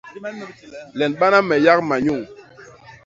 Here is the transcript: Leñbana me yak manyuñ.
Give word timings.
Leñbana 0.97 1.39
me 1.47 1.55
yak 1.65 1.79
manyuñ. 1.87 2.21